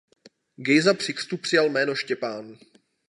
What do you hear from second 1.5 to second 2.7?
jméno Štěpán.